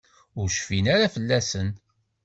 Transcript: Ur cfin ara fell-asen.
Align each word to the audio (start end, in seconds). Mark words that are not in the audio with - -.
Ur 0.39 0.47
cfin 0.55 0.85
ara 0.95 1.13
fell-asen. 1.15 1.69